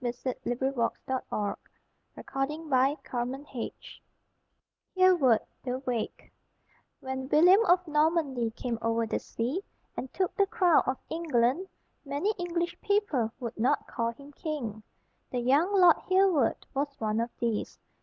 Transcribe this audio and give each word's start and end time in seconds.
[Illustration: 0.03 0.57
THE 0.59 0.65
ENGLISH 0.65 0.89
PRISONERS 1.05 1.57
AT 2.17 3.53
ROME] 3.53 3.71
=Hereward 4.95 5.41
the 5.63 5.77
Wake= 5.85 6.33
When 7.01 7.29
William 7.29 7.63
of 7.67 7.87
Normandy 7.87 8.49
came 8.49 8.79
over 8.81 9.05
the 9.05 9.19
sea, 9.19 9.61
and 9.95 10.11
took 10.11 10.33
the 10.33 10.47
crown 10.47 10.81
of 10.87 10.97
England, 11.11 11.67
many 12.03 12.33
English 12.39 12.75
people 12.81 13.29
would 13.39 13.59
not 13.59 13.85
call 13.85 14.09
him 14.11 14.31
king. 14.31 14.81
The 15.29 15.37
young 15.37 15.79
lord 15.79 15.97
Hereward 16.09 16.65
was 16.73 16.99
one 16.99 17.19
of 17.19 17.29
these. 17.37 17.77